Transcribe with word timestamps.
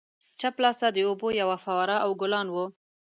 چپ 0.39 0.55
لاسته 0.63 0.87
د 0.91 0.97
اوبو 1.07 1.27
یوه 1.41 1.57
فواره 1.63 1.95
او 2.05 2.11
ګلان 2.21 2.47
وو. 2.51 2.65